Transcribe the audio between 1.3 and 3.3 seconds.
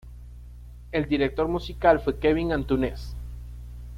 musical fue Kevin Antunes.